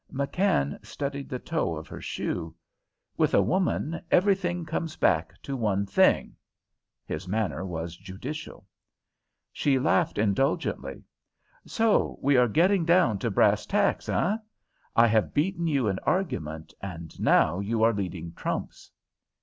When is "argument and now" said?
15.99-17.59